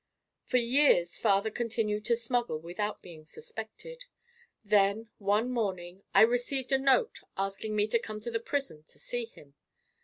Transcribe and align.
"For 0.45 0.57
years 0.57 1.19
father 1.19 1.51
continued 1.51 2.05
to 2.05 2.15
smuggle 2.15 2.57
without 2.59 3.03
being 3.03 3.23
suspected. 3.23 4.05
Then 4.63 5.11
one 5.19 5.51
morning 5.51 6.01
I 6.11 6.21
received 6.21 6.71
a 6.71 6.79
note 6.79 7.19
asking 7.37 7.75
me 7.75 7.85
to 7.89 7.99
come 7.99 8.19
to 8.21 8.31
the 8.31 8.39
prison 8.39 8.81
to 8.85 8.97
see 8.97 9.25
him. 9.25 9.53